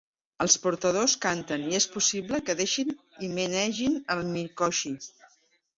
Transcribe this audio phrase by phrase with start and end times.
[0.43, 2.91] Els portadors canten i és possible que deixin
[3.29, 4.99] i menegin el mikoshi.